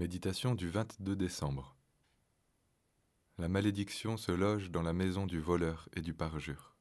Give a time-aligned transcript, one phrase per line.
[0.00, 1.76] Méditation du 22 décembre.
[3.36, 6.76] La malédiction se loge dans la maison du voleur et du parjure.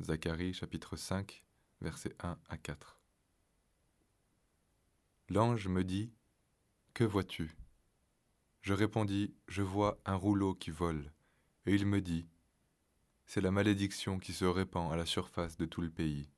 [0.00, 1.42] Zacharie chapitre 5
[1.80, 3.00] versets 1 à 4.
[5.28, 6.12] L'ange me dit
[6.94, 7.56] Que vois-tu?
[8.60, 11.12] Je répondis Je vois un rouleau qui vole.
[11.66, 12.28] Et il me dit
[13.24, 16.30] C'est la malédiction qui se répand à la surface de tout le pays.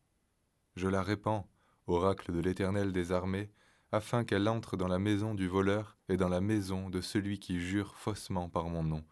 [0.76, 1.46] Je la répands,
[1.86, 3.50] oracle de l'Éternel des armées,
[3.90, 7.58] afin qu'elle entre dans la maison du voleur et dans la maison de celui qui
[7.60, 9.04] jure faussement par mon nom,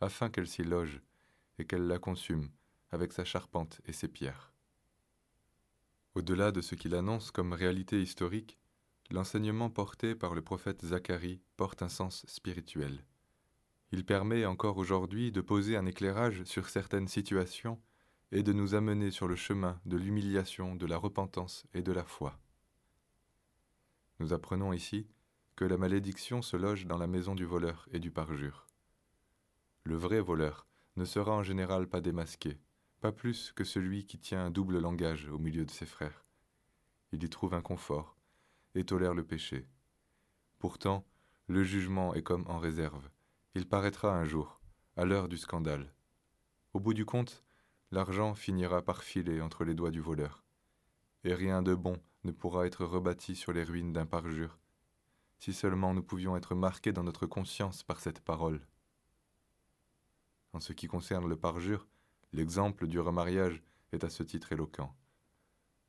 [0.00, 1.00] afin qu'elle s'y loge
[1.58, 2.50] et qu'elle la consume
[2.90, 4.52] avec sa charpente et ses pierres.
[6.14, 8.56] Au-delà de ce qu'il annonce comme réalité historique,
[9.10, 13.04] l'enseignement porté par le prophète Zacharie porte un sens spirituel.
[13.90, 17.80] Il permet encore aujourd'hui de poser un éclairage sur certaines situations
[18.30, 22.04] et de nous amener sur le chemin de l'humiliation, de la repentance et de la
[22.04, 22.38] foi.
[24.20, 25.06] Nous apprenons ici
[25.56, 28.66] que la malédiction se loge dans la maison du voleur et du parjure.
[29.84, 32.58] Le vrai voleur ne sera en général pas démasqué,
[33.00, 36.24] pas plus que celui qui tient un double langage au milieu de ses frères.
[37.12, 38.16] Il y trouve un confort
[38.74, 39.68] et tolère le péché.
[40.58, 41.04] Pourtant,
[41.46, 43.08] le jugement est comme en réserve.
[43.54, 44.60] Il paraîtra un jour,
[44.96, 45.94] à l'heure du scandale.
[46.72, 47.44] Au bout du compte,
[47.90, 50.44] l'argent finira par filer entre les doigts du voleur
[51.24, 54.58] et rien de bon ne pourra être rebâti sur les ruines d'un parjure,
[55.38, 58.66] si seulement nous pouvions être marqués dans notre conscience par cette parole.
[60.52, 61.86] En ce qui concerne le parjure,
[62.32, 64.94] l'exemple du remariage est à ce titre éloquent.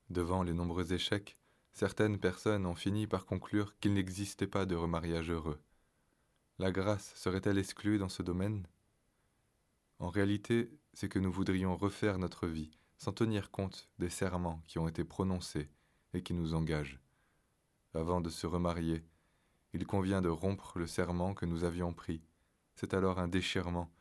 [0.10, 1.38] Devant les nombreux échecs,
[1.72, 5.60] certaines personnes ont fini par conclure qu'il n'existait pas de remariage heureux.
[6.60, 8.68] La grâce serait-elle exclue dans ce domaine?
[10.00, 14.80] En réalité, c'est que nous voudrions refaire notre vie sans tenir compte des serments qui
[14.80, 15.70] ont été prononcés
[16.16, 17.00] et qui nous engagent.
[17.94, 19.04] Avant de se remarier,
[19.74, 22.22] il convient de rompre le serment que nous avions pris.
[22.76, 23.92] C'est alors un déchirement,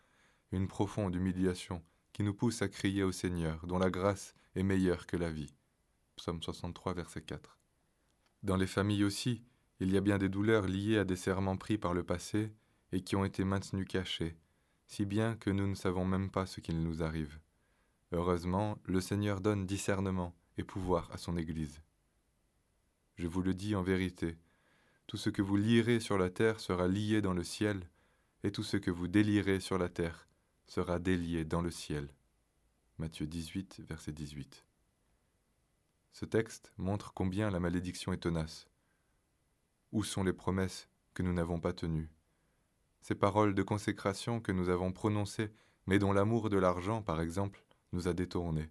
[0.52, 5.06] une profonde humiliation qui nous pousse à crier au Seigneur, dont la grâce est meilleure
[5.06, 5.52] que la vie.
[6.16, 7.58] Psaume 63, verset 4.
[8.44, 9.42] Dans les familles aussi,
[9.80, 12.52] il y a bien des douleurs liées à des serments pris par le passé
[12.92, 14.36] et qui ont été maintenus cachés,
[14.86, 17.40] si bien que nous ne savons même pas ce qu'il nous arrive.
[18.12, 21.82] Heureusement, le Seigneur donne discernement et pouvoir à son Église.
[23.16, 24.36] Je vous le dis en vérité,
[25.06, 27.88] tout ce que vous lirez sur la terre sera lié dans le ciel,
[28.42, 30.26] et tout ce que vous délirez sur la terre
[30.66, 32.08] sera délié dans le ciel.
[32.98, 34.64] Matthieu 18, verset 18.
[36.12, 38.68] Ce texte montre combien la malédiction est tenace.
[39.92, 42.10] Où sont les promesses que nous n'avons pas tenues?
[43.00, 45.52] Ces paroles de consécration que nous avons prononcées,
[45.86, 48.70] mais dont l'amour de l'argent, par exemple, nous a détournés.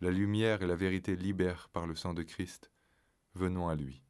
[0.00, 2.70] La lumière et la vérité libèrent par le sang de Christ.
[3.34, 4.02] Venons à lui.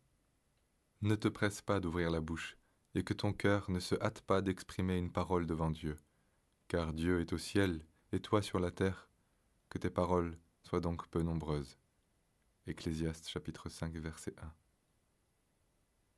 [1.03, 2.57] Ne te presse pas d'ouvrir la bouche,
[2.95, 5.99] et que ton cœur ne se hâte pas d'exprimer une parole devant Dieu,
[6.69, 9.09] car Dieu est au ciel, et toi sur la terre,
[9.69, 11.79] que tes paroles soient donc peu nombreuses.
[12.67, 14.53] Ecclésiaste chapitre 5 verset 1.